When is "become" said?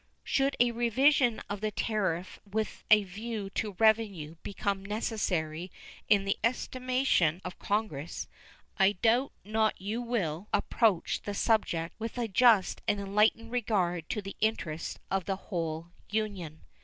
4.41-4.83